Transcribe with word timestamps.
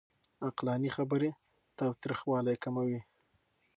عقلاني 0.47 0.89
خبرې 0.97 1.29
تاوتريخوالی 1.77 2.55
کموي. 2.63 2.99